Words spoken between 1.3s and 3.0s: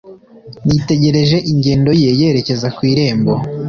ingendo ye yerekeza ku